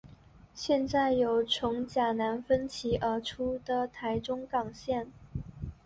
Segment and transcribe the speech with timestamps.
[0.55, 5.11] 现在有从甲南分歧而出的台中港线。